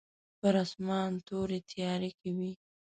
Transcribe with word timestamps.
پر 0.39 0.53
اسمان 0.63 1.11
توري 1.27 1.59
تاریکې 1.73 2.29
وې. 2.37 2.51